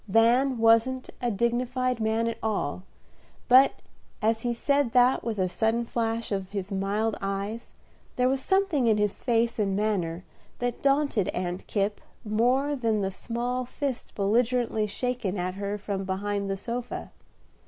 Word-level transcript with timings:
Van 0.07 0.57
wasn't 0.57 1.11
a 1.21 1.29
dignified 1.29 1.99
man 1.99 2.27
at 2.27 2.39
all, 2.41 2.81
but 3.47 3.83
as 4.19 4.41
he 4.41 4.51
said 4.51 4.93
that 4.93 5.23
with 5.23 5.37
a 5.37 5.47
sudden 5.47 5.85
flash 5.85 6.31
of 6.31 6.49
his 6.49 6.71
mild 6.71 7.15
eyes, 7.21 7.73
there 8.15 8.27
was 8.27 8.41
something 8.41 8.87
in 8.87 8.97
his 8.97 9.19
face 9.19 9.59
and 9.59 9.75
manner 9.75 10.23
that 10.57 10.81
daunted 10.81 11.27
Aunt 11.35 11.67
Kipp 11.67 12.01
more 12.25 12.75
than 12.75 13.01
the 13.01 13.11
small 13.11 13.63
fist 13.63 14.15
belligerently 14.15 14.87
shaken 14.87 15.37
at 15.37 15.53
her 15.53 15.77
from 15.77 16.03
behind 16.03 16.49
the 16.49 16.57
sofa. 16.57 17.11